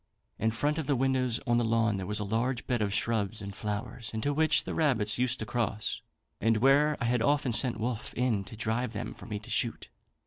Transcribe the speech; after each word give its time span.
In 0.39 0.49
front 0.49 0.79
of 0.79 0.87
the 0.87 0.95
windows 0.95 1.39
on 1.45 1.59
the 1.59 1.63
lawn 1.63 1.97
there 1.97 2.07
was 2.07 2.17
a 2.19 2.23
large 2.23 2.65
bed 2.65 2.81
of 2.81 2.91
shrubs 2.91 3.39
and 3.39 3.55
flowers, 3.55 4.09
into 4.15 4.33
which 4.33 4.63
the 4.63 4.73
rabbits 4.73 5.19
used 5.19 5.37
to 5.37 5.45
cross, 5.45 6.01
and 6.39 6.57
where 6.57 6.97
I 6.99 7.05
had 7.05 7.21
often 7.21 7.53
sent 7.53 7.79
Wolfe 7.79 8.11
in 8.15 8.43
to 8.45 8.57
drive 8.57 8.93
them 8.93 9.13
for 9.13 9.27
me 9.27 9.37
to 9.37 9.49
shoot. 9.51 9.89